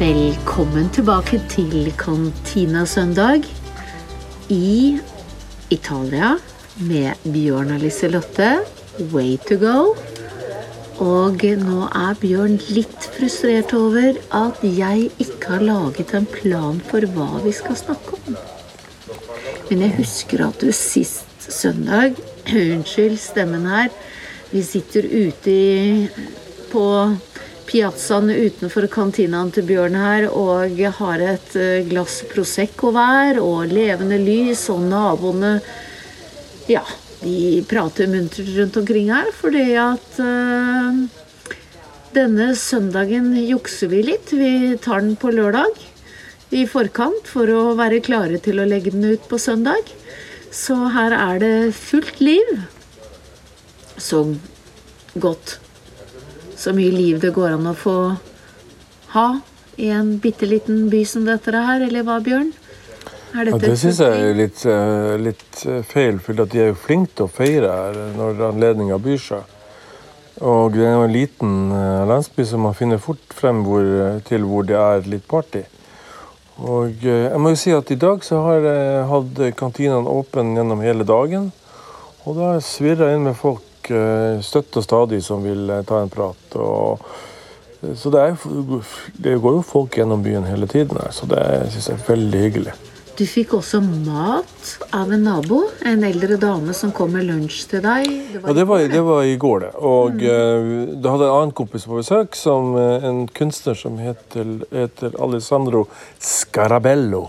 [0.00, 3.44] Velkommen tilbake til Cantina Søndag
[4.48, 4.96] i
[5.68, 6.30] Italia
[6.88, 8.48] med Bjørn og Liselotte.
[9.12, 9.74] Way to go.
[11.04, 17.04] Og nå er Bjørn litt frustrert over at jeg ikke har laget en plan for
[17.12, 18.40] hva vi skal snakke om.
[19.68, 22.16] Men jeg husker at du sist søndag
[22.48, 23.92] Unnskyld stemmen her.
[24.48, 25.58] Vi sitter ute
[26.72, 26.86] på
[27.70, 34.18] piazzaen utenfor kantinaen til Bjørn her og har et eh, glass Prosecco hver og levende
[34.18, 35.58] lys, og naboene
[36.70, 36.82] Ja,
[37.22, 41.00] de prater muntert rundt omkring her fordi at uh,
[42.14, 44.34] denne søndagen jukser vi litt.
[44.34, 45.78] Vi tar den på lørdag
[46.50, 49.94] i forkant for å være klare til å legge den ut på søndag.
[50.50, 52.54] Så her er det fullt liv.
[54.00, 54.24] Så
[55.14, 55.60] godt.
[56.60, 57.94] Så mye liv det går an å få
[59.14, 59.28] ha
[59.80, 62.50] i en bitte liten by som dette her, eller hva, Bjørn?
[63.32, 67.28] Ja, det syns jeg er litt, uh, litt feil, for de er jo flinke til
[67.28, 69.56] å feire her når anledninga byr seg.
[70.40, 73.88] Og det er jo en liten uh, landsby som man finner fort frem hvor,
[74.28, 75.64] til hvor det er litt party.
[76.60, 80.84] Og jeg må jo si at i dag så har jeg hatt kantinene åpen gjennom
[80.84, 81.48] hele dagen.
[82.28, 83.64] Og da svirrer jeg inn med folk
[84.44, 86.56] støtt og stadig som vil ta en prat.
[86.60, 87.02] Og,
[87.96, 88.84] så det, er,
[89.16, 92.44] det, går jo folk gjennom byen hele tiden her, så det syns jeg er veldig
[92.44, 92.76] hyggelig.
[93.20, 97.82] Du fikk også mat av en nabo, en eldre dame som kom med lunsj til
[97.84, 98.06] deg.
[98.32, 99.72] Det ja, det var, det var, i går, det.
[99.76, 100.22] Og mm.
[100.24, 105.84] uh, du hadde en annen kompis på besøk, som en kunstner som heter, heter Alessandro
[106.16, 107.26] Scarabello.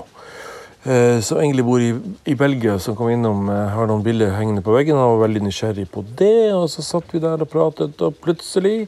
[0.82, 1.92] Uh, som egentlig bor i,
[2.26, 4.98] i, Belgia, som kom innom, har noen bilder hengende på veggen.
[4.98, 8.88] Han var veldig nysgjerrig på det, og så satt vi der og pratet, og plutselig,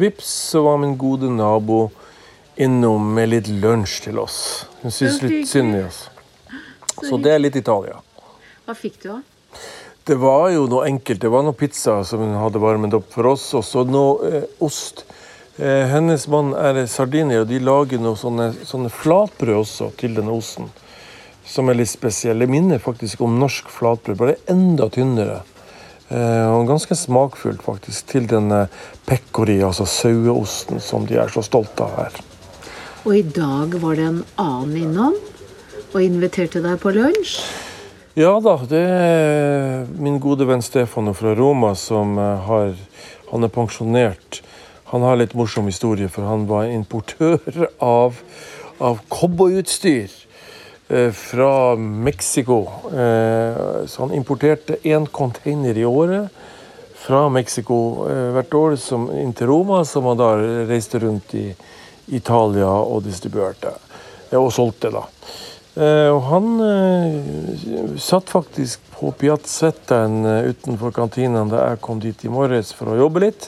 [0.00, 1.86] vips, så var min gode nabo
[2.60, 4.38] innom med litt lunsj til oss.
[4.82, 6.04] Hun syntes litt synd i oss.
[7.00, 8.00] Så det er litt Italia.
[8.66, 9.20] Hva fikk du, da?
[10.04, 11.20] Det var jo noe enkelt.
[11.22, 14.46] Det var noe pizza som hun hadde varmet opp for oss, og så noe eh,
[14.64, 15.04] ost.
[15.56, 20.32] Eh, hennes mann er sardinier, og de lager noe sånne, sånne, flatbrød også til denne
[20.34, 20.70] osten.
[21.50, 22.38] Som er litt spesiell.
[22.38, 25.40] Det minner faktisk om norsk flatbrød, bare enda tynnere.
[26.10, 28.64] Eh, og ganske smakfullt faktisk til denne
[29.06, 32.20] pekkori, altså saueosten, som de er så stolte av her.
[33.04, 35.18] Og i dag var det en annen innom
[35.90, 37.36] og inviterte deg på lunsj?
[38.18, 42.74] Ja da, det er min gode venn Stefano fra Roma som eh, har
[43.30, 44.40] Han er pensjonert.
[44.90, 48.16] Han har litt morsom historie, for han var importør av,
[48.82, 50.29] av cowboyutstyr eh,
[51.12, 52.68] fra Mexico.
[52.86, 56.28] Eh, så han importerte én container i året
[56.94, 60.32] fra Mexico eh, hvert år som, inn til Roma, som han da
[60.66, 61.46] reiste rundt i
[62.10, 63.70] Italia og distribuerte.
[64.34, 65.04] Og solgte, da.
[65.78, 66.48] Eh, og han
[68.02, 73.22] satt faktisk på piazzettaen utenfor kantinen da jeg kom dit i morges for å jobbe
[73.28, 73.46] litt.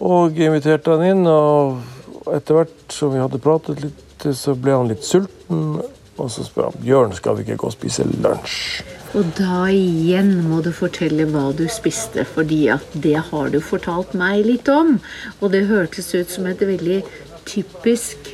[0.00, 4.00] Og inviterte han inn, og etter hvert som vi hadde pratet litt,
[4.32, 5.84] så ble han litt sulten.
[6.16, 8.84] Og så spør han Bjørn, skal vi ikke gå og spise lunsj?
[9.14, 14.14] Og da igjen må du fortelle hva du spiste, fordi at det har du fortalt
[14.18, 14.96] meg litt om.
[15.40, 17.02] Og det hørtes ut som et veldig
[17.46, 18.32] typisk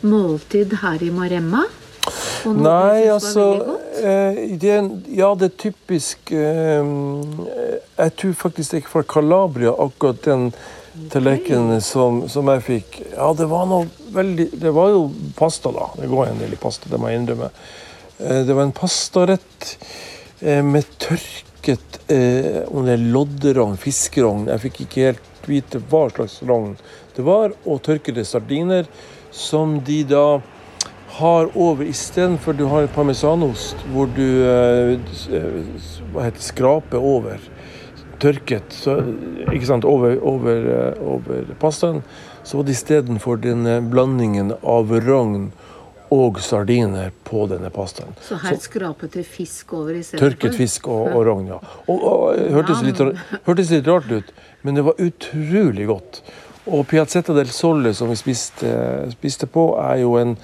[0.00, 1.66] måltid her i Maremma.
[2.42, 3.44] Nei, altså
[4.02, 4.72] eh, det,
[5.14, 6.88] Ja, det er typisk eh,
[7.94, 10.48] Jeg tror faktisk det er fra Calabria, akkurat den
[11.12, 12.98] tallerkenen som, som, jeg fikk.
[13.14, 15.06] Ja, det var noe veldig Det var jo
[15.38, 15.88] pasta, da.
[15.96, 17.48] Det går en del i pasta, det må jeg innrømme.
[18.18, 19.68] Eh, det var en pastarett
[20.40, 26.06] eh, med tørket eh, om det er lodderogn, fiskerogn Jeg fikk ikke helt vite hva
[26.12, 26.76] slags rogn
[27.16, 28.86] det var, og tørkede sardiner
[29.34, 30.40] som de da
[31.18, 37.42] har over istedenfor du har parmesanost hvor du hva heter skraper over
[38.22, 38.98] tørket så,
[39.66, 42.02] sant, over, over, eh, over pastaen,
[42.44, 45.50] så var det istedenfor denne blandingen av rogn
[46.12, 48.12] og sardiner på denne pastaen.
[48.20, 50.34] Så her skrapet det fisk over istedenfor?
[50.34, 51.60] Tørket fisk og, og rogn, ja.
[51.86, 53.00] Og, og, og hørtes, litt,
[53.48, 54.32] hørtes litt rart ut,
[54.62, 56.22] men det var utrolig godt.
[56.68, 58.68] Og Piazzetta del Solle, som vi spiste,
[59.16, 60.36] spiste på, er jo en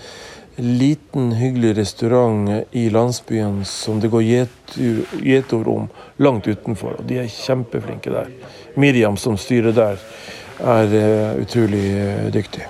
[0.58, 4.22] liten, hyggelig restaurant i landsbyen som det går
[5.22, 6.98] gjetord om langt utenfor.
[6.98, 8.32] Og de er kjempeflinke der.
[8.74, 10.02] Miriam, som styrer der,
[10.58, 12.66] er uh, utrolig uh, dyktig.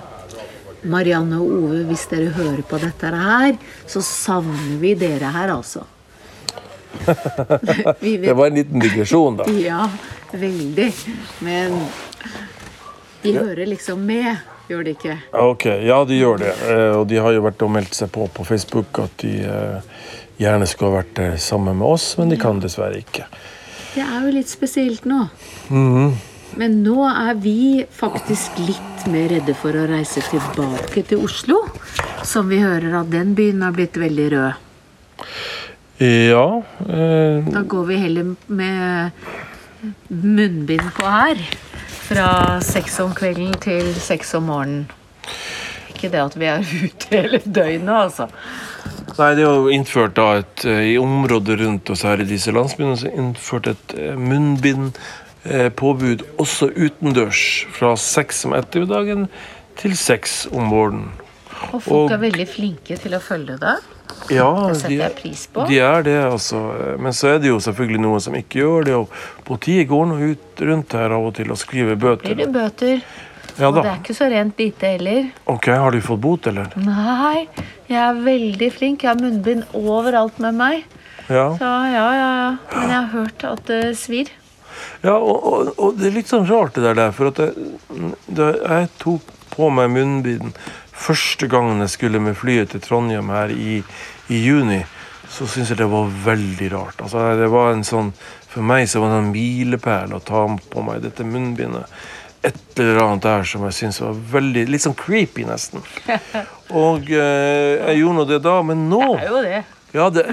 [0.89, 3.57] Marianne og Ove, hvis dere hører på dette her,
[3.89, 5.83] så savner vi dere her, altså.
[8.01, 9.49] det var en liten digresjon, da.
[9.69, 9.89] Ja,
[10.31, 10.91] veldig.
[11.45, 11.75] Men
[13.23, 14.37] de hører liksom med.
[14.69, 15.17] Gjør de ikke?
[15.41, 16.53] Ok, ja de gjør det.
[16.69, 19.93] Eh, Og de har jo vært og meldt seg på på Facebook at de eh,
[20.39, 23.25] gjerne skulle ha vært eh, sammen med oss, men de kan dessverre ikke.
[23.95, 25.25] Det er jo litt spesielt nå.
[26.59, 31.59] Men nå er vi faktisk litt mer redde for å reise tilbake til Oslo.
[32.25, 34.65] Som vi hører at den byen har blitt veldig rød.
[35.99, 36.45] Ja
[36.87, 39.11] eh, Da går vi heller med
[40.07, 41.41] munnbind på her.
[42.09, 44.87] Fra seks om kvelden til seks om morgenen.
[45.93, 48.25] Ikke det at vi er ute hele døgnet, altså.
[49.19, 52.51] Nei, det er jo innført da et eh, I området rundt oss her i disse
[52.55, 57.41] landsbyene så innført et eh, munnbindpåbud også utendørs
[57.75, 59.27] fra seks om ettermiddagen
[59.81, 61.11] til seks om morgenen.
[61.73, 63.75] Og folk Og- er veldig flinke til å følge det.
[64.29, 65.65] Ja, Det setter de, jeg pris på.
[65.69, 66.59] de er det, altså.
[66.99, 68.95] Men så er det jo selvfølgelig noen som ikke gjør det.
[68.99, 69.09] Og
[69.47, 72.35] politiet går nå ut rundt her av og til og skriver Blir bøter.
[72.35, 73.01] det bøter.
[73.59, 75.31] Ja Og det er ikke så rent lite heller.
[75.51, 76.69] Ok, har du fått bot, eller?
[76.79, 77.47] Nei,
[77.89, 79.03] jeg er veldig flink.
[79.03, 80.83] Jeg har munnbind overalt med meg.
[81.27, 81.49] Ja.
[81.59, 82.51] Så ja, ja, ja.
[82.75, 84.29] Men jeg har hørt at det svir.
[85.03, 87.51] Ja, og, og, og det er litt sånn rart det der, for at jeg,
[88.37, 90.53] jeg tok på meg munnbind
[90.99, 93.79] første gangen jeg skulle med flyet til Trondheim her i,
[94.29, 94.81] i juni,
[95.29, 97.01] så syntes jeg det var veldig rart.
[97.05, 98.13] Altså, det var en sånn,
[98.49, 101.85] For meg så var det en milepæl å ta på meg dette munnbindet.
[102.41, 105.83] Et eller annet der som jeg syntes var veldig, litt sånn creepy, nesten.
[106.83, 109.61] Og eh, jeg gjorde nå det da, men nå Det er jo det,
[109.93, 110.25] ja det,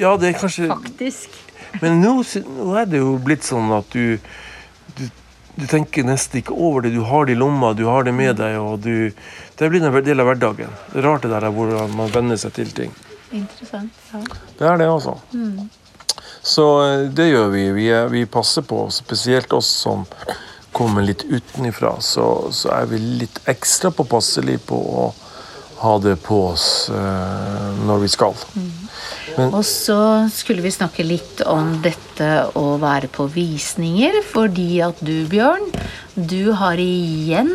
[0.00, 1.34] ja, det er kanskje faktisk.
[1.82, 2.14] men nå,
[2.48, 4.16] nå er det jo blitt sånn at du,
[5.54, 6.94] du tenker nesten ikke over det.
[6.94, 9.12] Du har det i lomma, du har det med deg, og du
[9.56, 10.70] Det blir en del av hverdagen.
[10.90, 12.94] Det er rart det der hvordan man venner seg til ting.
[13.30, 13.92] Interessant.
[14.12, 14.22] Ja.
[14.58, 15.18] Det er det, altså.
[16.42, 17.66] Så eh, det gjør vi.
[17.76, 20.06] Vi, vi passer på, spesielt oss som
[20.72, 25.06] kommer litt utenifra, så, så er vi litt ekstra påpasselige på å
[25.82, 28.34] ha det på oss eh, når vi skal.
[29.36, 35.24] Og så skulle vi snakke litt om dette å være på visninger, fordi at du,
[35.30, 35.70] Bjørn,
[36.14, 37.52] du har igjen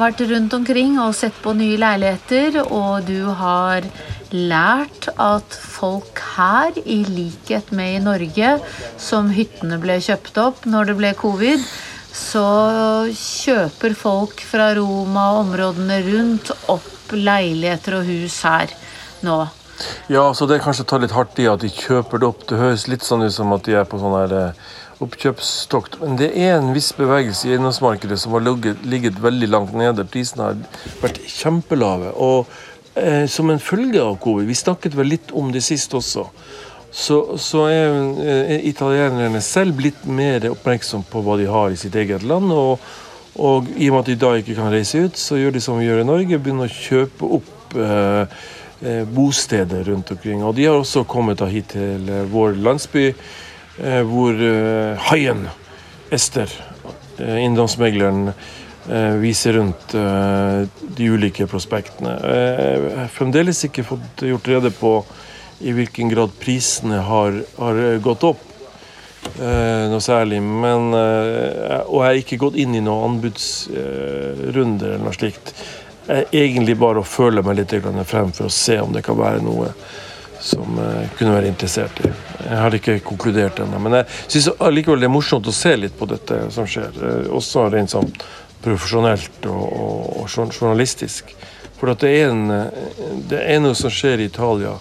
[0.00, 3.84] vært rundt omkring og sett på nye leiligheter, og du har
[4.30, 8.56] lært at folk her, i likhet med i Norge,
[9.00, 11.64] som hyttene ble kjøpt opp når det ble covid,
[12.14, 12.46] så
[13.14, 18.72] kjøper folk fra Roma og områdene rundt opp leiligheter og hus her
[19.26, 19.42] nå.
[20.12, 22.46] Ja, så det kanskje tar litt hardt i at de kjøper det opp.
[22.48, 24.64] Det høres litt sånn ut som at de er på sånn her eh,
[25.04, 26.00] oppkjøpstokt.
[26.02, 30.06] Men det er en viss bevegelse i eiendomsmarkedet som har ligget, ligget veldig langt nede.
[30.08, 30.58] Prisene har
[31.02, 32.12] vært kjempelave.
[32.20, 32.50] Og
[32.94, 36.26] eh, som en følge av covid, vi snakket vel litt om det sist også,
[36.90, 37.92] så, så er
[38.26, 42.50] er, italienerne selv blitt mer oppmerksom på hva de har i sitt eget land.
[42.52, 42.82] Og,
[43.40, 45.78] og i og med at de da ikke kan reise ut, så gjør de som
[45.78, 48.40] vi gjør i Norge, begynner å kjøpe opp eh, eh,
[49.04, 50.42] bosteder rundt omkring.
[50.44, 53.10] Og de har også kommet hit til eh, vår landsby,
[53.82, 55.46] eh, hvor eh, haien
[56.10, 56.50] Ester,
[57.18, 58.32] eh, eiendomsmegleren,
[58.90, 60.64] eh, viser rundt eh,
[60.96, 62.16] de ulike prospektene.
[62.24, 64.94] Eh, Jeg har fremdeles ikke fått gjort rede på
[65.60, 68.46] i hvilken grad prisene har, har gått opp.
[69.36, 75.04] Eh, noe særlig, men eh, Og jeg har ikke gått inn i noen anbudsrunder eller
[75.04, 75.52] noe slikt.
[76.10, 77.74] Egentlig bare å føle meg litt
[78.08, 79.70] frem for å se om det kan være noe
[80.40, 82.10] som jeg kunne være interessert i.
[82.46, 85.96] Jeg har ikke konkludert ennå, men jeg syns allikevel det er morsomt å se litt
[85.98, 86.96] på dette som skjer.
[86.96, 88.08] eh, Også rent sånn
[88.64, 91.34] profesjonelt og, og, og journalistisk.
[91.78, 94.72] For det er, en, eh, det er noe som skjer i Italia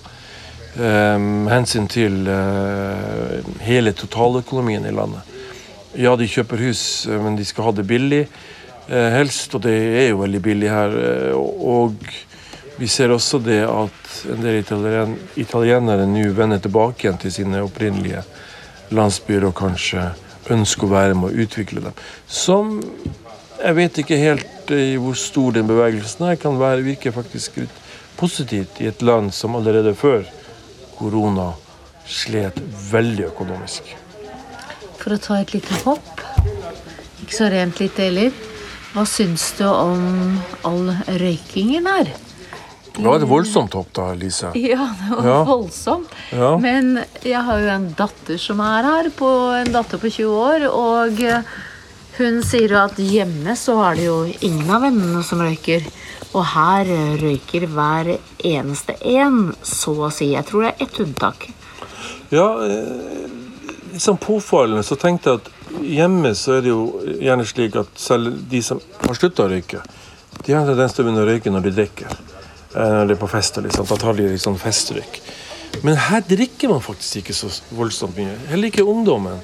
[0.79, 5.35] eh, med hensyn til uh, hele totaløkonomien i landet.
[5.99, 8.48] Ja, de kjøper hus, eh, men de skal ha det billig eh,
[8.89, 10.95] helst, og det er jo veldig billig her.
[10.97, 11.95] eh, Og
[12.79, 17.61] vi ser også det at en del italien italienere nå vender tilbake igjen til sine
[17.65, 18.23] opprinnelige
[18.95, 20.09] landsbyer og kanskje
[20.49, 21.93] ønsker å være med å utvikle dem.
[22.25, 22.79] Som
[23.59, 27.81] jeg vet ikke helt eh, hvor stor den bevegelsen er, kan være, virke faktisk litt
[28.19, 30.23] positivt i et land som allerede før
[30.97, 31.53] korona
[32.09, 32.57] slet
[32.91, 33.93] veldig økonomisk.
[34.99, 36.23] For å ta et lite hopp.
[37.21, 38.48] Ikke så rent lite heller.
[38.93, 40.89] Hva syns du om all
[41.21, 42.09] røykingen her?
[42.99, 44.49] Det var et voldsomt hopp da, Lise.
[44.57, 45.39] Ja, det var Ja.
[45.47, 46.09] voldsomt.
[46.35, 46.55] Ja.
[46.59, 49.29] Men jeg har jo en datter som er her, på,
[49.61, 51.45] en datter på 20 år, og eh,
[52.17, 55.85] hun sier jo at hjemme så er det jo ingen av vennene som røyker.
[56.33, 58.11] Og her eh, røyker hver
[58.45, 60.33] eneste en, så å si.
[60.33, 61.47] Jeg tror det er ett unntak.
[62.33, 63.29] Ja, eh,
[63.93, 65.47] litt sånn påfallende så tenkte jeg at
[65.83, 66.83] hjemme så er det jo
[67.21, 69.81] gjerne slik at selv de som har slutta å røyke,
[70.45, 72.17] de har en tendens til å begynne å røyke når de drikker.
[72.69, 73.57] Eh, Når de er på fest.
[73.57, 73.85] Liksom.
[73.89, 75.21] Da tar de liksom festrøyk.
[75.85, 78.35] Men her drikker man faktisk ikke så voldsomt mye.
[78.49, 79.39] Heller ikke ungdommen.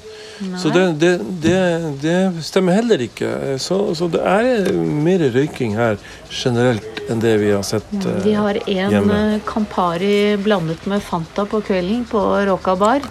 [0.60, 1.58] Så det, det, det,
[2.02, 3.28] det stemmer heller ikke.
[3.62, 5.96] Så, så det er mer røyking her
[6.30, 8.22] generelt enn det vi har sett hjemme.
[8.26, 9.20] De har en hjemme.
[9.36, 13.06] eh, Campari blandet med Fanta på kvelden på Råka bar.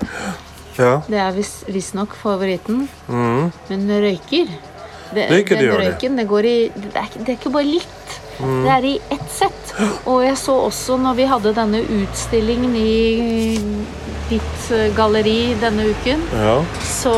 [0.77, 1.01] Ja.
[1.07, 2.87] Det er vis- visstnok favoritten.
[3.07, 3.51] Mm.
[3.69, 4.49] Men røyker
[5.13, 5.77] det, det Den de.
[5.79, 8.15] røyken, det går i det er, det er ikke bare litt.
[8.39, 8.63] Mm.
[8.65, 9.73] Det er i ett sett.
[10.05, 13.57] Og jeg så også når vi hadde denne utstillingen i
[14.29, 16.57] ditt eh, galleri denne uken, ja.
[16.83, 17.13] så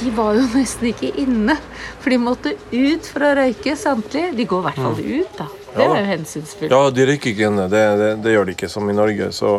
[0.00, 1.58] de var jo nesten ikke inne.
[2.02, 4.34] For de måtte ut for å røyke samtlige.
[4.36, 5.48] De går i hvert fall ut, da.
[5.76, 5.82] Det Mm.
[5.82, 5.96] Ja da.
[5.98, 6.70] er jo hensynsfullt.
[6.72, 7.66] Ja, de røyker ikke inne.
[7.68, 8.68] Det, det, det gjør de ikke.
[8.72, 9.50] Som i Norge, så,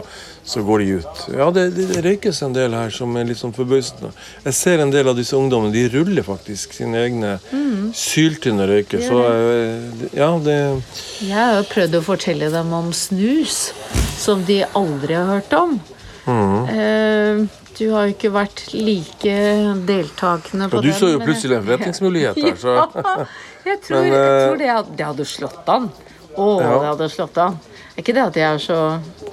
[0.50, 1.20] så går de ut.
[1.38, 4.10] Ja, det, det, røykes en del her som er litt sånn forbausende.
[4.48, 7.36] Jeg ser en del av disse ungdommene, de ruller faktisk sine egne
[7.94, 9.04] syltynne røyker.
[9.06, 10.58] Så eh, ja, det
[11.22, 13.68] Jeg har jo prøvd å fortelle dem om snus,
[14.18, 15.78] som de aldri har hørt om.
[16.26, 16.58] Mm.
[16.74, 17.46] Eh,
[17.78, 19.36] du har jo ikke vært like
[19.88, 20.92] deltakende på den.
[20.92, 22.76] du så jo plutselig en forretningsmulighet der, så
[23.68, 25.90] Ja, jeg tror, Men, jeg eh, tror det, hadde, det hadde slått an.
[26.38, 26.70] Å, Ja.
[26.80, 27.58] det hadde slått an.
[27.98, 28.78] Ikke det at jeg er så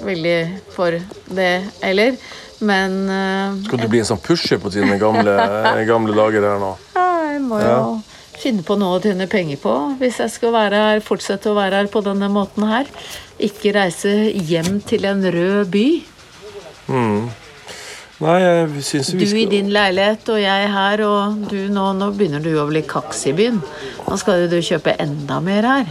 [0.04, 0.38] veldig
[0.74, 0.96] for
[1.36, 1.50] det
[1.82, 2.16] heller,
[2.64, 5.34] men eh, skal du bli en sånn pusher på dine gamle,
[5.92, 6.72] gamle dager her nå.
[6.96, 7.84] ja, jeg må jo Ja.
[8.40, 11.84] finne på noe å tjene penger på hvis jeg skal være her, fortsette å være
[11.84, 12.88] her på denne måten her.
[13.38, 15.86] Ikke reise hjem til en rød by.
[18.22, 22.44] Nei, jeg syns Du i din leilighet og jeg her, og du nå, nå begynner
[22.44, 23.58] du å bli kaks i byen.
[24.06, 25.90] Nå skal du kjøpe enda mer her.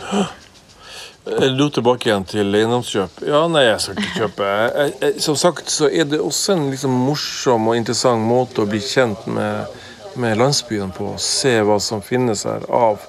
[1.24, 3.22] Dro tilbake igjen til eiendomskjøp.
[3.28, 4.48] Ja, nei, jeg skal ikke kjøpe.
[4.48, 8.68] Jeg, jeg, som sagt så er det også en liksom morsom og interessant måte å
[8.68, 9.80] bli kjent med,
[10.20, 11.14] med landsbyen på.
[11.24, 13.04] Se hva som finnes her av,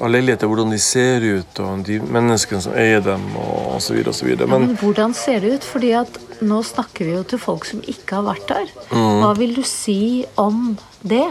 [0.00, 4.00] av leiligheter, hvordan de ser ut, og de menneskene som eier dem, og osv.
[4.42, 5.64] Men Men hvordan ser det ut?
[5.64, 8.72] Fordi at nå snakker vi jo til folk som ikke har vært der.
[8.90, 9.20] Mm.
[9.22, 11.26] Hva vil du si om det?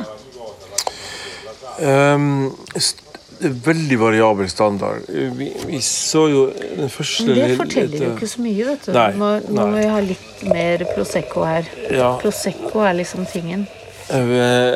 [1.84, 5.01] er veldig variabel standard.
[5.10, 8.91] Vi, vi så jo den første Men det forteller jo ikke så mye, vet du.
[8.96, 11.67] Nei, Nå, nå må vi ha litt mer Prosecco her.
[11.91, 12.13] Ja.
[12.22, 13.67] Prosecco er liksom tingen.
[14.10, 14.27] Jeg,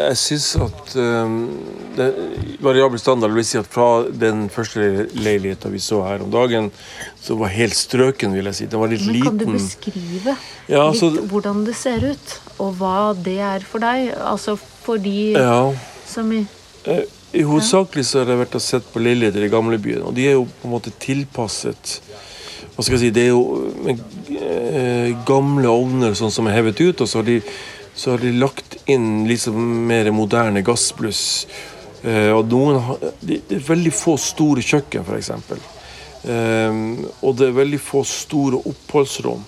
[0.07, 1.33] jeg syns at um,
[1.97, 2.07] det,
[2.63, 6.69] variabel standard vil si at fra den første leiligheten vi så her om dagen,
[7.21, 8.67] så var helt strøken, vil jeg si.
[8.71, 10.37] Den var litt Men kan du beskrive
[10.71, 12.39] Ja, litt så- hvordan det ser ut?
[12.59, 14.13] Og hva det er for deg?
[14.17, 15.73] Altså for de Ja.
[16.07, 16.45] som i
[16.87, 17.03] Eh,
[17.33, 20.37] I Hovedsakelig så har jeg vært og sett på leiligheter i gamlebyen, og de er
[20.37, 21.99] jo på en måte tilpasset
[22.77, 23.73] Hva skal jeg si Det er jo
[24.31, 27.41] eh, gamle ovner sånn som er hevet ut, og så har de,
[27.97, 31.47] så har de lagt inn liksom mer moderne gassbluss.
[32.05, 35.31] Eh, og noen har, det, er veldig få store kjøkken, f.eks.
[36.29, 36.81] Eh,
[37.25, 39.41] og det er veldig få store oppholdsrom.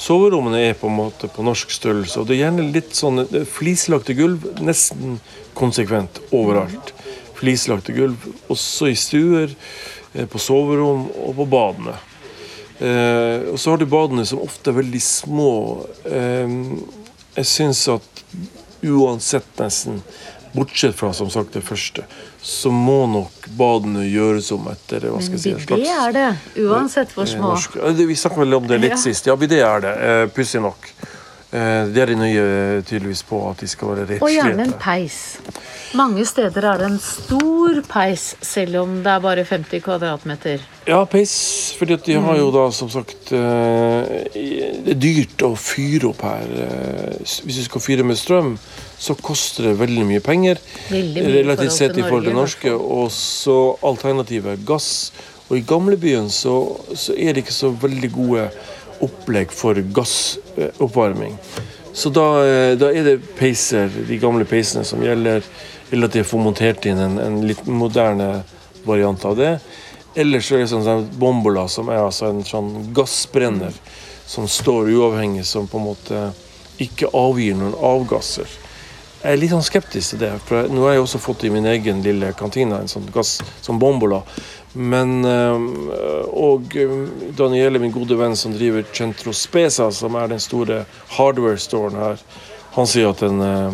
[0.00, 4.14] Soverommene er på en måte på norsk størrelse, og det er gjerne litt sånn flislagte
[4.16, 5.18] gulv nesten
[5.56, 6.92] konsekvent overalt.
[7.40, 9.56] Flislagte gulv også i stuer,
[10.12, 11.96] eh, på soverom og på badene.
[12.80, 15.52] Eh, og så har du badene som ofte er veldig små.
[16.04, 16.48] Eh,
[17.40, 18.24] jeg syns at
[18.82, 20.02] uansett nesten,
[20.52, 22.02] bortsett fra som sagt det første,
[22.42, 26.28] så må nok badene gjøres om etter hva skal jeg si, en Bidé er det,
[26.64, 27.52] uansett hvor Eh, små.
[27.54, 28.96] norsk- Vi snakket vel om det litt Ja.
[28.96, 29.26] sist.
[29.26, 29.94] Ja, det er det.
[30.00, 30.88] Eh, Pussig nok.
[31.52, 34.74] Eh, det er de nøye eh, tydeligvis på at de skal være Og gjerne en
[34.78, 35.16] peis.
[35.98, 40.62] Mange steder er det en stor peis, selv om det er bare 50 kvadratmeter.
[40.86, 41.74] Ja, peis.
[41.78, 42.38] fordi at de har Mm.
[42.38, 44.28] jo da som sagt eh,
[44.84, 46.46] Det er dyrt å fyre opp her.
[46.46, 48.56] Eh, Hvis du skal fyre med strøm,
[48.98, 50.58] så koster det veldig mye penger.
[50.90, 52.70] Veldig mye Relativt sett i forhold til norske.
[52.78, 55.10] Og så alternativet gass.
[55.50, 58.50] Og i gamlebyen så, så er det ikke så veldig gode
[59.04, 61.36] opplegg for gassoppvarming.
[61.92, 65.42] Så da, eh, da er det peiser, de gamle peisene som gjelder,
[65.90, 68.42] eller at de får montert inn en, en litt moderne
[68.86, 69.54] variant av det.
[70.14, 73.74] Eller så er det sånn, sånn bombola, som er altså en sånn gassbrenner
[74.30, 76.24] som står uavhengig, som på en måte
[76.80, 78.48] ikke avgir noen avgasser.
[79.20, 81.66] Jeg er litt sånn skeptisk til det, for nå har jeg også fått i min
[81.68, 84.22] egen lille kantine en sånn gass som bombola.
[84.74, 85.60] Men øh,
[86.30, 87.08] Og øh,
[87.38, 90.84] Daniele, min gode venn som driver Centro Spesa, som er den store
[91.16, 92.22] hardware-storen her,
[92.76, 93.72] han sier at den, øh,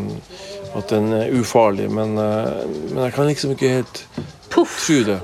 [0.76, 4.06] at den er ufarlig, men, øh, men jeg kan liksom ikke helt
[4.50, 5.20] tro det.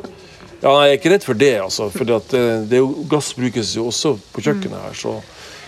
[0.63, 1.89] Ja, nei, Jeg er ikke redd for det, altså.
[1.91, 2.21] For det,
[2.71, 4.93] det er jo, gass brukes jo også på kjøkkenet her.
[4.95, 5.17] Så,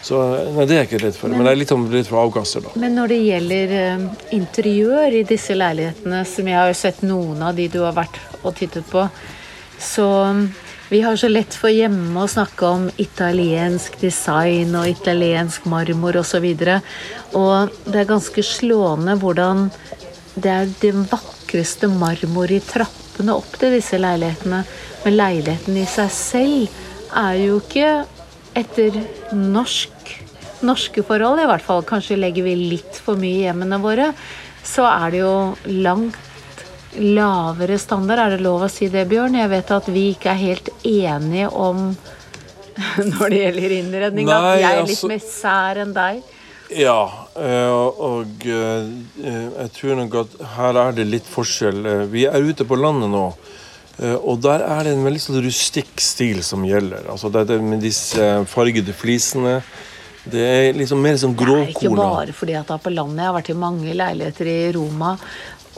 [0.07, 0.21] så
[0.55, 1.33] nei, det er jeg ikke redd for.
[1.33, 2.75] Men jeg er litt sånn redd for avgasser, da.
[2.79, 4.05] Men når det gjelder eh,
[4.39, 8.55] interiør i disse leilighetene, som jeg har sett noen av de du har vært og
[8.61, 9.09] tittet på,
[9.79, 10.07] Så
[10.89, 16.45] vi har så lett for hjemme å snakke om italiensk design og italiensk marmor osv.
[16.45, 19.69] Og, så og det er ganske slående hvordan
[20.35, 24.61] det er det vakreste marmor i trappene opp til disse leilighetene.
[25.05, 27.91] Men leiligheten i seg selv er jo ikke
[28.59, 29.01] etter
[29.35, 30.15] norsk,
[30.67, 31.83] norske forhold, i hvert fall.
[31.87, 34.13] Kanskje legger vi litt for mye i hjemmene våre.
[34.65, 35.35] Så er det jo
[35.85, 36.34] langt
[37.01, 38.23] lavere standard.
[38.23, 39.39] Er det lov å si det, Bjørn?
[39.41, 41.91] Jeg vet at vi ikke er helt enige om
[43.13, 46.23] når det gjelder innredning, Nei, at jeg er litt altså, mer sær enn deg.
[46.75, 47.01] Ja,
[47.37, 48.87] eh, og eh,
[49.21, 51.83] jeg tror nok at her er det litt forskjell.
[51.87, 53.27] Eh, vi er ute på landet nå.
[53.95, 57.05] Og der er det en veldig sånn rustikk stil som gjelder.
[57.13, 59.61] Altså det er med disse fargede flisene.
[60.25, 61.69] Det er liksom mer som grovkorna.
[61.69, 63.21] Det er ikke bare fordi at det er på landet.
[63.23, 65.13] Jeg har vært i mange leiligheter i Roma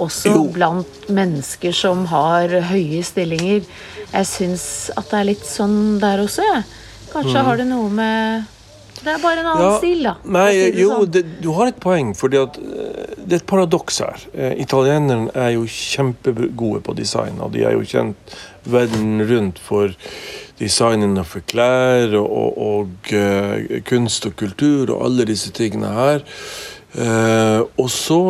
[0.03, 0.43] også jo.
[0.55, 3.65] blant mennesker som har høye stillinger.
[4.13, 6.67] Jeg syns at det er litt sånn der også, jeg.
[7.13, 7.47] Kanskje mm.
[7.49, 8.53] har det noe med
[8.97, 10.15] Det er bare en annen ja, stil, da.
[10.37, 11.11] Nei, si jo, sånn.
[11.15, 14.27] det, du har et poeng, fordi at eh, det er et paradoks her.
[14.33, 18.37] italieneren italienerne er jo kjempegode på design, og de er jo kjent
[18.67, 19.95] verden rundt for
[20.59, 26.25] designen for klær og, og, og uh, kunst og kultur og alle disse tingene her.
[26.97, 28.21] Uh, og så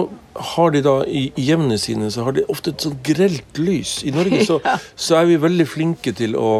[0.54, 4.00] har de da i hjemmene sine så har de ofte et sånn grelt lys.
[4.06, 4.58] I Norge så,
[5.06, 6.50] så er vi veldig flinke til å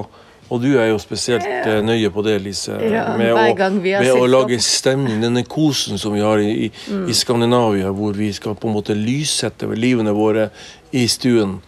[0.46, 1.80] og du er jo spesielt ja.
[1.82, 2.76] nøye på det, Lise.
[2.86, 5.18] Ja, med, å, med å, lage stemning.
[5.24, 7.08] Denne kosen som vi har i, mm.
[7.10, 10.52] i, Skandinavia, hvor vi skal på en måte lyssette livene våre
[10.94, 11.58] i stuen.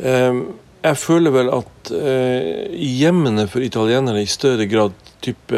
[0.00, 0.46] Um,
[0.86, 5.52] jeg føler vel at uh, hjemmene for italienere i større grad type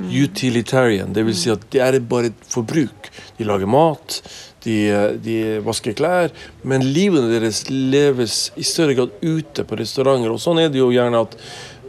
[0.00, 0.10] mm.
[0.10, 1.44] utilitarian, dvs.
[1.44, 3.10] Si at det er bare et forbruk.
[3.38, 4.18] De lager mat,
[4.64, 4.76] de,
[5.24, 10.32] de, vasker klær, men livene deres leves i større grad ute på restauranter.
[10.32, 11.36] Og sånn er det jo gjerne at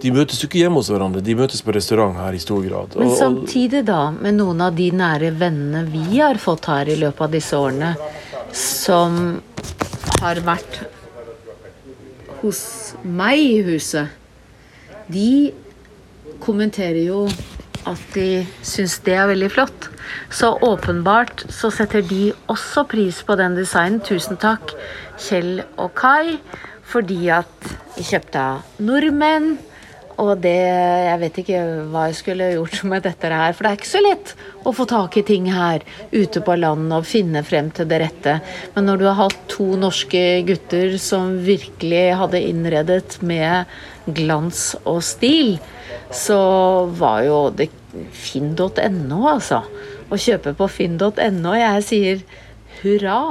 [0.01, 2.95] de møtes jo ikke hjemme hos hverandre, de møtes på restaurant her i stor grad.
[2.97, 7.27] Men samtidig, da, med noen av de nære vennene vi har fått her i løpet
[7.27, 7.91] av disse årene,
[8.57, 9.19] som
[10.21, 10.81] har vært
[12.41, 12.61] hos
[13.05, 14.09] meg i huset,
[15.11, 15.51] de
[16.41, 17.25] kommenterer jo
[17.89, 19.89] at de syns det er veldig flott.
[20.33, 24.01] Så åpenbart så setter de også pris på den designen.
[24.05, 24.73] Tusen takk,
[25.21, 26.37] Kjell og Kai,
[26.91, 29.53] fordi at de kjøpte av nordmenn.
[30.21, 33.79] Og det Jeg vet ikke hva jeg skulle gjort med dette her, for det er
[33.79, 34.33] ikke så lett
[34.67, 38.35] å få tak i ting her ute på landet og finne frem til det rette.
[38.75, 43.71] Men når du har hatt to norske gutter som virkelig hadde innredet med
[44.05, 45.55] glans og stil,
[46.13, 46.41] så
[46.97, 47.69] var jo det
[48.15, 49.61] finn.no, altså.
[50.11, 51.53] Å kjøpe på finn.no.
[51.55, 52.25] Jeg sier
[52.81, 53.21] hurra.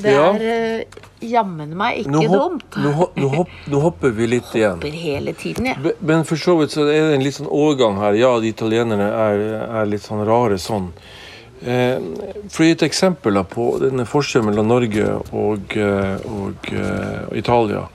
[0.00, 0.30] Det ja.
[0.32, 2.78] er uh, jammen meg ikke nå dumt.
[2.80, 4.78] Nå, nå, hopp, nå, hopper vi litt hopper igjen.
[4.78, 5.94] Hopper hele tiden, ja.
[6.00, 8.18] Men for så vidt så er det en litt sånn overgang her.
[8.18, 9.46] Ja, de italienerne er,
[9.82, 10.92] er litt sånn rare sånn.
[11.58, 11.98] Eh,
[12.52, 17.36] for å gi et eksempel på denne forskjellen mellom Norge og, eh, og, eh, og
[17.36, 17.88] Italia.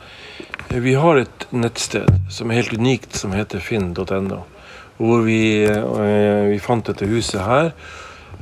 [0.73, 4.39] Vi har et nettsted som er helt unikt, som heter finn.no.
[4.97, 7.69] Hvor vi, eh, vi, fant dette huset her.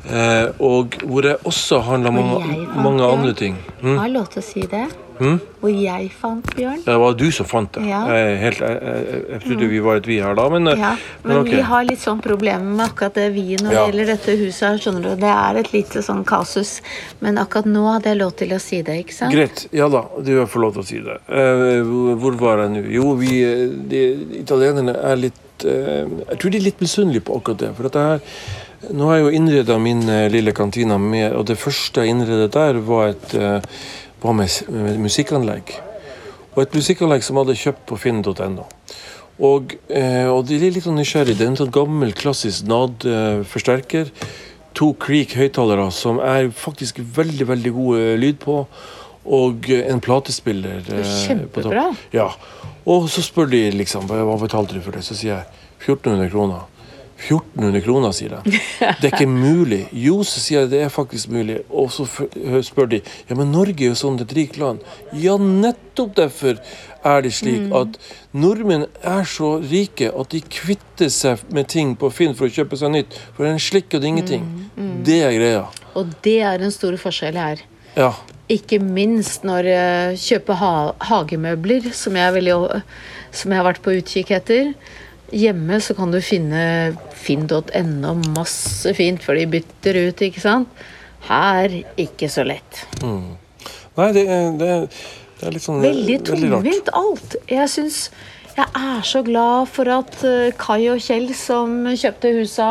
[0.07, 3.57] Eh, og hvor det også handler om mange, mange andre ting.
[3.81, 3.97] Mm?
[3.97, 4.85] Har jeg lov til å si det?
[5.21, 5.37] Mm?
[5.61, 6.79] Hvor jeg fant Bjørn.
[6.81, 7.83] Det var du som fant det.
[7.85, 7.99] Ja.
[8.41, 11.29] Helt, jeg, jeg, jeg, trodde vi var et vi her da, men, eh, ja, men,
[11.29, 11.53] men okay.
[11.53, 13.83] vi har litt sånn problemer med akkurat det vi når det ja.
[13.91, 14.79] gjelder dette huset her.
[14.81, 15.11] skjønner du.
[15.21, 16.73] Det er et lite sånn kasus.
[17.21, 19.35] Men akkurat nå hadde jeg lov til å si det, ikke sant?
[19.37, 19.67] Greit.
[19.77, 21.19] Ja da, du har fått lov til å si det.
[21.29, 22.83] Uh, hvor var jeg nå?
[22.97, 23.37] Jo, vi
[23.93, 24.03] de,
[24.41, 27.73] Italienerne er litt uh, Jeg tror de er litt misunnelige på akkurat det.
[27.77, 28.27] for dette her
[28.89, 29.99] nå har jeg jo innreda min
[30.33, 33.35] lille kantina med, og det første jeg innredet der, var et
[34.21, 35.73] var med, med musikkanlegg.
[36.55, 38.67] Og et musikkanlegg som jeg hadde kjøpt på finn.no.
[39.41, 40.97] Og, eh, og, de er litt nysgjerrige.
[40.99, 41.37] nysgjerrig.
[41.37, 44.11] Det er en sånn gammel, klassisk NAD-forsterker.
[44.77, 48.59] To Creek høyttalere som er faktisk veldig, veldig god lyd på.
[49.25, 50.83] Og en platespiller.
[50.89, 51.89] Eh, Kjempebra.
[52.13, 52.29] Ja.
[52.85, 55.05] Og så spør de liksom hva betalte du for det.
[55.05, 55.45] Så sier jeg
[55.81, 56.67] 1400 kroner.
[57.21, 58.61] 1400 kroner, sier jeg.
[59.01, 59.81] Det er ikke mulig.
[59.93, 61.59] Jo, så sier jeg det er faktisk mulig.
[61.69, 62.07] Og så
[62.65, 64.81] spør de ja, men Norge er jo sånn et rikt land.
[65.13, 66.57] Ja, nettopp derfor
[67.05, 67.75] er det slik mm.
[67.77, 67.97] at
[68.37, 72.79] nordmenn er så rike at de kvitter seg med ting på Finn for å kjøpe
[72.79, 73.17] seg nytt.
[73.37, 74.47] For en slikk og det er ingenting.
[74.47, 74.67] Mm.
[74.77, 74.97] Mm.
[75.07, 75.63] Det er greia.
[75.97, 77.63] Og det er en stor forskjell her.
[77.97, 78.13] Ja.
[78.51, 80.73] Ikke minst når jeg kjøper ha
[81.07, 82.81] hagemøbler, som jeg, veldig,
[83.31, 84.73] som jeg har vært på utkikk etter.
[85.31, 86.63] Hjemme så kan du finne
[87.15, 90.83] finn.no masse fint, for de bytter ut, ikke sant.
[91.29, 92.83] Her ikke så lett.
[93.03, 93.37] Mm.
[93.97, 94.25] Nei, det,
[94.59, 94.69] det,
[95.39, 97.35] Det er litt sånn Veldig tungvint alt.
[97.51, 97.97] Jeg syns
[98.55, 102.69] Jeg er så glad for at eh, Kai og Kjell, som kjøpte husa,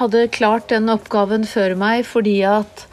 [0.00, 2.84] hadde klart den oppgaven før meg, fordi at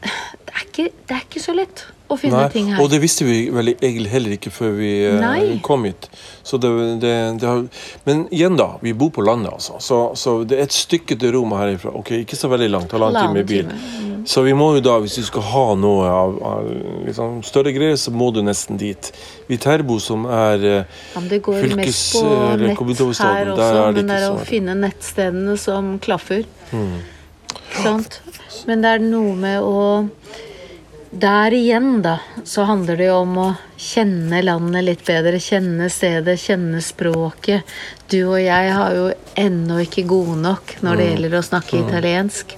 [0.00, 2.82] det er ikke, det er ikke så lett å finne Nei, ting her.
[2.82, 5.58] og det visste vi vel egentlig heller ikke før vi eh, Nei.
[5.64, 6.08] kom hit.
[6.44, 7.62] Så det, det, det har,
[8.04, 8.74] men igjen, da.
[8.84, 9.78] Vi bor på landet, altså.
[9.80, 11.94] Så, så det er et stykke til Roma herifra.
[11.96, 12.92] Ok, Ikke så veldig langt.
[12.92, 13.72] Halvannen time i bil.
[14.28, 16.68] Så vi må jo da, hvis du skal ha noe av, av
[17.08, 19.10] liksom, større greier, så må du nesten dit.
[19.48, 24.00] Viterbo, som er eh, Ja, men det går mest på nett her også, er det
[24.00, 26.44] men det er å finne nettstedene som klaffer.
[26.72, 26.96] Mm.
[27.82, 28.20] Sant?
[28.68, 29.76] Men det er noe med å
[31.14, 33.46] Der igjen, da, så handler det jo om å
[33.78, 35.38] kjenne landet litt bedre.
[35.38, 37.70] Kjenne stedet, kjenne språket.
[38.10, 39.04] Du og jeg har jo
[39.38, 42.56] ennå ikke gode nok når det gjelder å snakke italiensk.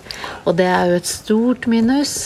[0.48, 2.16] Og det er jo et stort minus.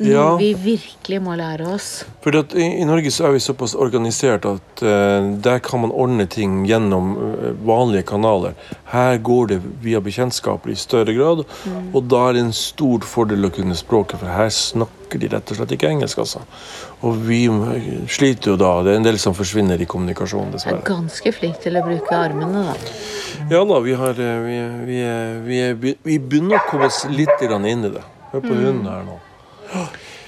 [0.00, 0.36] Noe Ja.
[0.36, 2.04] vi virkelig må lære oss.
[2.24, 5.92] Fordi at i, I Norge så er vi såpass organisert at uh, der kan man
[5.92, 8.56] ordne ting gjennom uh, vanlige kanaler.
[8.94, 11.44] Her går det via bekjentskaper i større grad,
[11.92, 15.52] og da er det en stor fordel å kunne språket, for her snakker de rett
[15.52, 16.24] og slett ikke engelsk.
[16.24, 16.40] altså.
[17.04, 18.72] Og vi eh, sliter jo da.
[18.86, 22.16] Det er en del som forsvinner i kommunikasjonen, Jeg er ganske flink til å bruke
[22.16, 22.76] armene, da.
[23.52, 24.60] Ja da, vi, har, vi,
[25.44, 28.06] vi, vi, vi begynner å komme oss litt inn i det.
[28.32, 29.20] Hør på hunden her nå.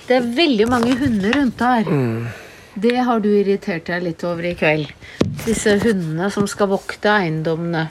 [0.09, 1.90] Det er veldig mange hunder rundt her.
[2.74, 4.88] Det har du irritert deg litt over i kveld.
[5.44, 7.83] Disse hundene som skal vokte eiendommene.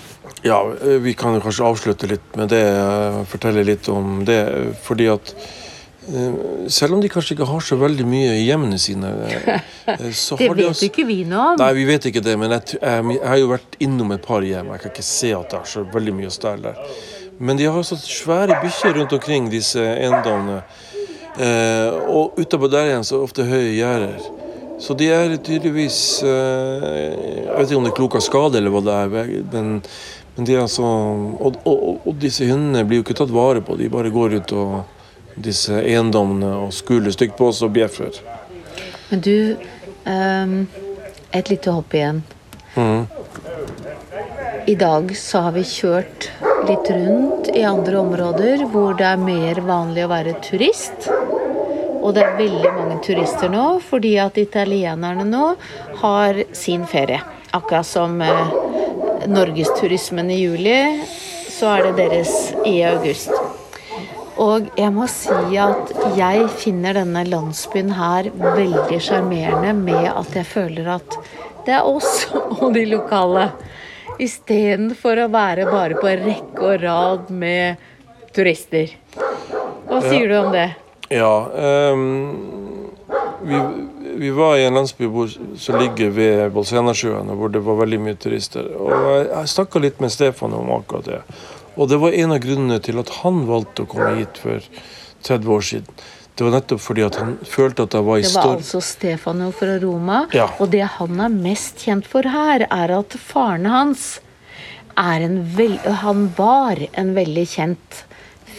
[0.42, 2.64] Ja, eh, vi kan jo kanskje avslutte litt med det.
[2.66, 4.40] eh, Fortelle litt om det.
[4.82, 5.34] Fordi at
[6.10, 6.34] eh,
[6.68, 9.12] selv om de kanskje ikke har så veldig mye i hjemmene sine,
[10.18, 11.58] så Det har de vet altså- ikke vi noe om.
[11.62, 14.42] Nei, vi vet ikke det, men jeg, jeg, jeg har jo vært innom et par
[14.42, 14.72] hjem.
[14.74, 16.82] Jeg kan ikke se at det er så veldig mye stell der.
[17.38, 20.64] Men de har altså svære bikkjer rundt omkring disse eiendommene.
[21.40, 24.26] Eh, og utenpå der igjen så er det ofte høye gjerder.
[24.82, 26.88] Så de er tydeligvis eh,
[27.46, 29.12] Jeg vet ikke om det er klok av skade eller hva det er,
[29.54, 29.70] men,
[30.36, 33.78] men de er altså og, og, og disse hundene blir jo ikke tatt vare på.
[33.80, 38.18] De bare går ut og disse eiendommene og skuler stygt på oss og bjeffer.
[39.12, 39.36] Men du
[40.10, 40.58] eh,
[41.32, 42.18] Et lite hopp igjen.
[42.76, 43.06] Mm.
[44.68, 46.28] I dag så har vi kjørt
[46.68, 51.08] litt rundt i andre områder hvor det er mer vanlig å være turist.
[52.02, 55.52] Og det er veldig mange turister nå, fordi at italienerne nå
[56.02, 57.22] har sin ferie.
[57.54, 58.54] Akkurat som eh,
[59.30, 60.78] norgesturismen i juli,
[61.52, 62.34] så er det deres
[62.66, 63.34] i august.
[64.42, 70.48] Og jeg må si at jeg finner denne landsbyen her veldig sjarmerende med at jeg
[70.50, 71.18] føler at
[71.68, 72.26] det er oss
[72.62, 73.52] og de lokale.
[74.22, 77.82] Istedenfor å være bare på rekke og rad med
[78.36, 78.94] turister.
[79.88, 80.68] Hva sier du om det?
[81.12, 81.32] Ja.
[81.92, 82.92] Um,
[83.42, 83.58] vi,
[84.22, 85.10] vi var i en landsby
[85.58, 88.70] som ligger ved Bolsenasjøen, hvor det var veldig mye turister.
[88.78, 91.22] Og jeg, jeg snakka litt med Stefan om akkurat det.
[91.76, 94.64] Og det var en av grunnene til at han valgte å komme hit for
[95.26, 96.02] 30 år siden.
[96.36, 98.42] Det var nettopp fordi at han følte at han var i storm.
[98.42, 100.20] Det var altså Stefano fra Roma.
[100.34, 100.48] Ja.
[100.64, 104.14] Og det han er mest kjent for her, er at faren hans
[105.00, 108.02] er en vel, Han var en veldig kjent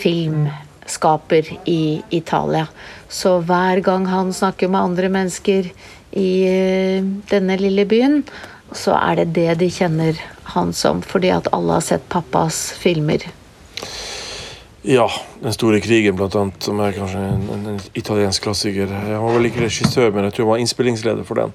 [0.03, 2.67] filmskaper i Italia.
[3.09, 5.69] Så hver gang han snakker med andre mennesker
[6.13, 8.23] i eh, denne lille byen,
[8.73, 10.19] så er det det de kjenner
[10.55, 11.03] han som.
[11.03, 13.25] Fordi at alle har sett pappas filmer.
[14.85, 18.91] Ja, Den store krigen, blant annet, som er kanskje en, en, en italiensk klassiker.
[18.91, 21.55] Jeg var vel ikke regissør, men jeg tror jeg var innspillingsleder for den.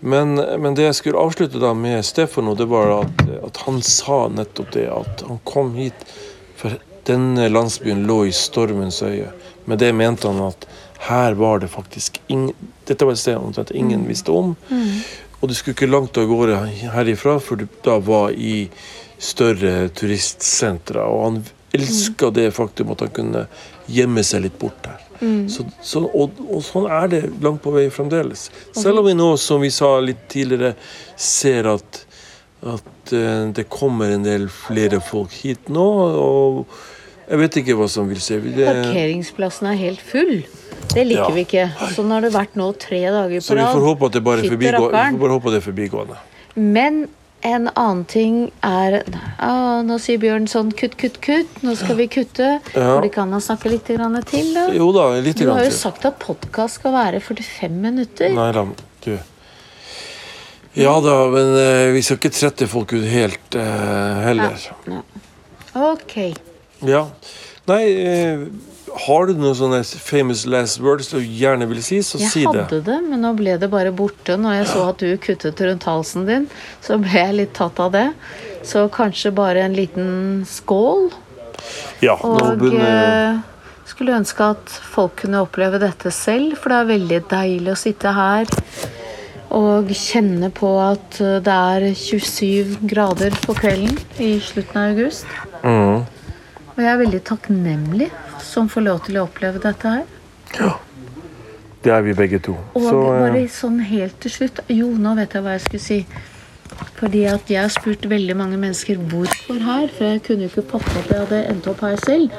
[0.00, 4.22] Men, men det jeg skulle avslutte da med Stefano, det var at, at han sa
[4.32, 4.86] nettopp det.
[4.88, 6.06] At han kom hit
[6.56, 9.28] for denne landsbyen lå i stormens øye.
[9.68, 10.64] Med det mente han at
[11.10, 14.56] her var det faktisk ingen Dette var et sted omtrent ingen visste om.
[15.40, 16.56] Og du skulle ikke langt av gårde
[16.96, 18.70] herifra før du da var i
[19.22, 21.04] større turistsentre.
[21.04, 23.46] Og han elska det faktum at han kunne
[23.86, 25.00] gjemme seg litt bort her.
[25.22, 28.48] Så, så, og, og sånn er det langt på vei fremdeles.
[28.74, 30.72] Selv om vi nå, som vi sa litt tidligere,
[31.14, 32.00] ser at,
[32.66, 35.86] at uh, det kommer en del flere folk hit nå.
[36.18, 36.64] Og
[37.28, 38.40] jeg vet ikke hva som vil skje.
[38.48, 40.42] Det, Parkeringsplassen er helt full.
[40.90, 41.32] Det liker Ja.
[41.36, 41.70] vi ikke.
[41.94, 44.42] Sånn har det vært nå tre dager på så vi får håpe at det bare
[44.42, 46.18] er forbigående.
[46.58, 47.04] Men
[47.42, 49.52] en annen ting er å,
[49.86, 51.58] Nå sier Bjørn sånn kutt, kutt, kutt.
[51.66, 52.54] Nå skal vi kutte.
[52.74, 52.94] Ja.
[53.02, 54.68] Det ikke an å snakke litt grann til, da?
[54.76, 55.50] Jo da, litt til.
[55.50, 58.34] Du har jo sagt at podkast skal være 45 minutter.
[58.36, 58.66] Nei da,
[59.06, 59.14] du.
[60.78, 64.68] Ja da, men eh, vi skal ikke trette folk ut helt eh, heller.
[65.76, 66.14] Ok.
[66.88, 67.02] Ja.
[67.68, 68.46] Nei, eh,
[69.06, 72.52] Har du noen sånne famous last words du gjerne vil si, så Jeg si det.
[72.52, 74.36] Jeg hadde det, men nå ble det bare borte.
[74.38, 76.48] Når jeg så at du kuttet rundt halsen din,
[76.84, 78.08] så ble jeg litt tatt av det.
[78.66, 81.10] Så kanskje bare en liten skål.
[82.02, 83.40] Ja, Og begynner eh,
[83.88, 88.12] skulle ønske at folk kunne oppleve dette selv, for det er veldig deilig å sitte
[88.16, 88.50] her
[89.52, 95.38] og kjenne på at eh, det er 27 grader på kvelden i slutten av august.
[95.62, 96.20] mm.
[96.72, 98.06] Og jeg er veldig takknemlig
[98.52, 100.04] som får lov til å oppleve dette her.
[100.58, 100.74] Ja.
[101.82, 102.54] Det er vi begge to.
[102.76, 105.82] Og Så eh, bare sånn helt til slutt Jo, nå vet jeg hva jeg skulle
[105.82, 105.98] si.
[107.00, 110.64] Fordi at jeg har spurt veldig mange mennesker hvorfor her, for jeg kunne jo ikke
[110.70, 112.36] fatte at jeg hadde endt opp her selv,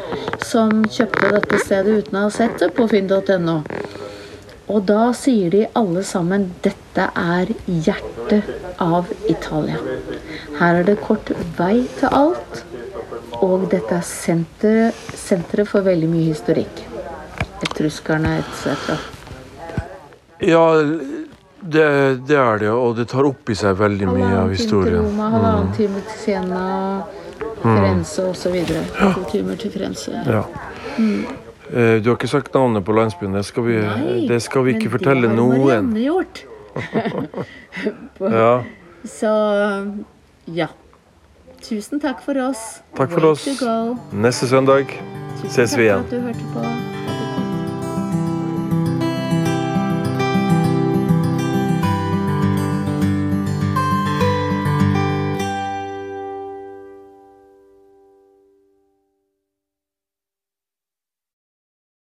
[0.48, 3.58] som kjøpte dette stedet uten å ha sett det på finn.no.
[4.72, 8.48] Og da sier de alle sammen dette er hjertet
[8.82, 9.82] av Italia.
[10.62, 12.64] Her er det kort vei til alt,
[13.44, 16.84] og dette er senteret, senteret for veldig mye historikk.
[17.64, 18.94] Etruskerne etc.
[20.44, 20.64] Ja,
[21.64, 21.86] det,
[22.28, 25.00] det er det, og det tar opp i seg veldig mye av historien.
[25.04, 26.64] Roma, halvannen time til Siena,
[27.62, 28.58] Firenze osv.
[29.00, 30.24] To timer til Firenze.
[30.28, 30.44] Ja.
[30.98, 31.24] Mm.
[31.74, 33.34] Du har ikke sagt navnet på landsbyen.
[33.40, 35.60] Det skal vi, Nei, det skal vi ikke men det har noen.
[35.64, 36.44] Marianne gjort.
[38.34, 38.54] Ja.
[39.10, 39.32] Så
[40.46, 40.68] ja.
[41.64, 42.82] Tusen takk for oss.
[42.96, 43.48] Takk for Way oss.
[44.12, 44.86] Neste søndag
[45.50, 46.93] Ses vi takk for at du hørte på.